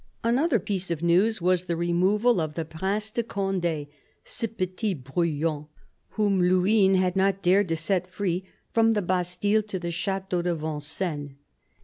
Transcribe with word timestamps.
Another 0.23 0.57
piece 0.57 0.89
of 0.89 1.03
news 1.03 1.43
was 1.43 1.65
the 1.65 1.75
removal 1.77 2.41
of 2.41 2.55
the 2.55 2.65
Prince 2.65 3.11
de 3.11 3.21
Conde," 3.21 3.85
ce 4.35 4.45
petit 4.47 4.95
brouillon," 4.95 5.67
whom 6.17 6.41
Luynes 6.41 6.97
had 6.97 7.15
not 7.15 7.43
dared 7.43 7.69
to 7.69 7.77
set 7.77 8.07
free, 8.07 8.43
from 8.73 8.93
the 8.93 9.03
Bastille 9.03 9.61
to 9.61 9.77
the 9.77 9.91
Chateau 9.91 10.41
de 10.41 10.55
Vincennes. 10.55 11.33